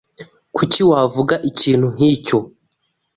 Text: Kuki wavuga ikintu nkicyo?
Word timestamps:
Kuki 0.55 0.81
wavuga 0.89 1.35
ikintu 1.49 1.87
nkicyo? 1.95 2.37